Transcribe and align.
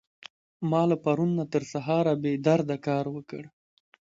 ما 0.69 0.81
له 0.89 0.95
پرون 1.03 1.31
نه 1.39 1.45
تر 1.53 1.63
سهاره 1.71 2.13
بې 2.21 2.33
درده 2.45 2.77
کار 2.87 3.05
وکړ. 3.15 3.43